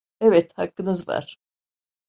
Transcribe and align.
Evet, 0.19 0.57
hakkınız 0.57 1.07
var! 1.07 1.39